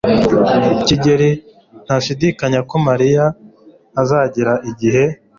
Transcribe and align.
Kigeri 0.85 1.29
ntashidikanya 1.85 2.59
ko 2.69 2.75
Mariya 2.87 3.25
azagera 4.01 4.53
igihe. 4.71 5.03